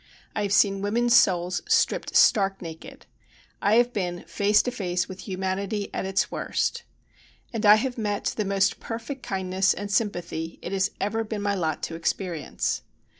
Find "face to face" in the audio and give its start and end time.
4.25-5.07